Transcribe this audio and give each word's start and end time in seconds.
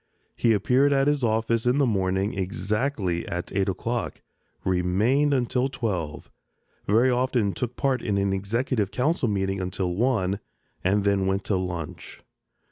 He 0.35 0.53
appeared 0.53 0.91
at 0.93 1.05
his 1.05 1.23
office 1.23 1.67
in 1.67 1.77
the 1.77 1.85
morning 1.85 2.33
exactly 2.33 3.23
at 3.27 3.51
eight 3.55 3.69
o'clock, 3.69 4.23
remained 4.65 5.31
until 5.31 5.67
twelve, 5.69 6.31
very 6.87 7.11
often 7.11 7.53
took 7.53 7.75
part 7.75 8.01
in 8.01 8.17
an 8.17 8.33
Executive 8.33 8.89
Council 8.89 9.27
meeting 9.27 9.61
until 9.61 9.93
one, 9.93 10.39
and 10.83 11.03
then 11.03 11.27
went 11.27 11.43
to 11.43 11.55
lunch. 11.55 12.19